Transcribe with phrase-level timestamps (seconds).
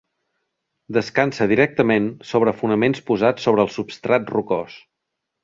[0.95, 4.81] Descansa directament sobre fonaments posats sobre el substrat rocós.